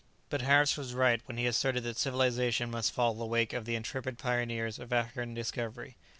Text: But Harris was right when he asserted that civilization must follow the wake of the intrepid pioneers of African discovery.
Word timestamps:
But 0.31 0.41
Harris 0.41 0.77
was 0.77 0.95
right 0.95 1.21
when 1.27 1.37
he 1.37 1.45
asserted 1.45 1.83
that 1.83 1.95
civilization 1.95 2.71
must 2.71 2.91
follow 2.91 3.13
the 3.13 3.25
wake 3.27 3.53
of 3.53 3.65
the 3.65 3.75
intrepid 3.75 4.17
pioneers 4.17 4.79
of 4.79 4.91
African 4.91 5.35
discovery. 5.35 5.95